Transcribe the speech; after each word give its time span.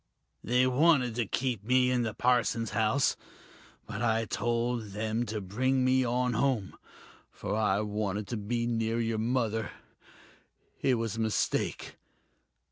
They 0.43 0.65
wanted 0.65 1.13
to 1.17 1.27
keep 1.27 1.63
me 1.63 1.91
in 1.91 2.01
the 2.01 2.15
parson's 2.15 2.71
house 2.71 3.15
but 3.85 4.01
I 4.01 4.25
told 4.25 4.93
them 4.93 5.27
to 5.27 5.39
bring 5.39 5.85
me 5.85 6.03
on 6.03 6.33
home, 6.33 6.75
for 7.29 7.55
I 7.55 7.81
wanted 7.81 8.27
to 8.29 8.37
be 8.37 8.65
near 8.65 8.99
your 8.99 9.19
mother. 9.19 9.69
It 10.81 10.95
was 10.95 11.17
a 11.17 11.19
mistake 11.19 11.97